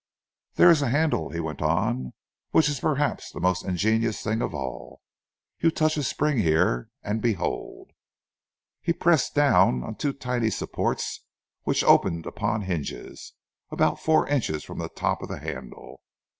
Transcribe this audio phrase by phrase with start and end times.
[0.55, 2.13] "There is a handle," he went on,
[2.49, 4.99] "which is perhaps the most ingenious thing of all.
[5.59, 7.91] You touch a spring here, and behold!"
[8.81, 11.23] He pressed down two tiny supports
[11.65, 13.33] which opened upon hinges
[13.69, 16.01] about four inches from the top of the handle.